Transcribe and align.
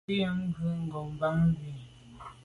Ngùnyàm 0.03 0.39
kwé 0.55 0.69
ngo’ 0.85 1.01
bàn 1.19 1.37
bu 1.55 1.65
i, 1.69 1.71